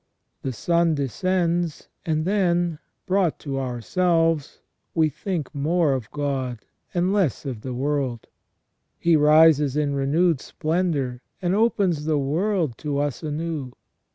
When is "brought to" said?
3.05-3.59